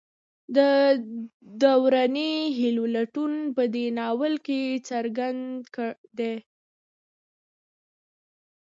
[0.55, 0.57] د
[1.61, 5.59] دروني هیلو لټون په دې ناول کې څرګند
[6.17, 6.35] دی.